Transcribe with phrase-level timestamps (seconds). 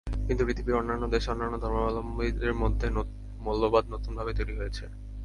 [0.27, 2.87] কিন্তু পৃথিবীর অন্যান্য দেশে অন্যান্য ধর্মাবলম্বীদের মধ্যে
[3.41, 4.83] মৌলবাদ নতুনভাবে তৈরি হয়েছে।